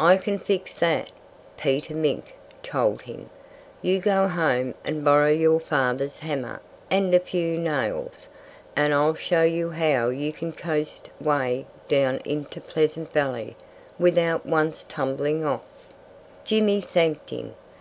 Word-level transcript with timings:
"I 0.00 0.16
can 0.16 0.36
fix 0.38 0.74
that," 0.74 1.12
Peter 1.56 1.94
Mink 1.94 2.34
told 2.60 3.02
him. 3.02 3.30
"You 3.82 4.00
go 4.00 4.26
home 4.26 4.74
and 4.84 5.04
borrow 5.04 5.30
your 5.30 5.60
father's 5.60 6.18
hammer 6.18 6.60
and 6.90 7.14
a 7.14 7.20
few 7.20 7.56
nails, 7.56 8.26
and 8.74 8.92
I'll 8.92 9.14
show 9.14 9.42
you 9.42 9.70
how 9.70 10.08
you 10.08 10.32
can 10.32 10.50
coast 10.50 11.10
'way 11.20 11.66
down 11.86 12.16
into 12.24 12.60
Pleasant 12.60 13.12
Valley 13.12 13.54
without 13.96 14.44
once 14.44 14.84
tumbling 14.88 15.44
off." 15.44 15.62
Jimmy 16.44 16.80
thanked 16.80 17.30
him. 17.30 17.54